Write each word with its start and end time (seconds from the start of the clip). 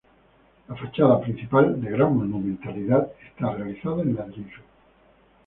La 0.67 0.75
fachada 0.75 1.21
principal, 1.21 1.79
de 1.79 1.91
gran 1.91 2.17
monumentalidad, 2.17 3.11
está 3.23 3.51
realizada 3.53 4.01
en 4.01 4.15
ladrillo. 4.15 4.63